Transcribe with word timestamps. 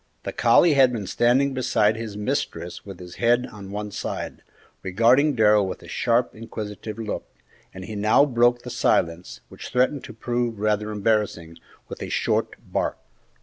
The 0.23 0.33
collie 0.33 0.73
had 0.73 0.91
been 0.91 1.05
standing 1.05 1.53
beside 1.53 1.95
his 1.95 2.17
mistress 2.17 2.83
with 2.83 2.99
his 2.99 3.17
head 3.17 3.45
on 3.51 3.69
one 3.69 3.91
side, 3.91 4.41
regarding 4.81 5.35
Darrell 5.35 5.67
with 5.67 5.83
a 5.83 5.87
sharp, 5.87 6.33
inquisitive 6.33 6.97
look, 6.97 7.27
and 7.71 7.85
he 7.85 7.95
now 7.95 8.25
broke 8.25 8.63
the 8.63 8.71
silence, 8.71 9.41
which 9.49 9.69
threatened 9.69 10.03
to 10.05 10.13
prove 10.13 10.57
rather 10.59 10.89
embarrassing, 10.89 11.57
with 11.87 12.01
a 12.01 12.09
short 12.09 12.55
bark. 12.71 12.97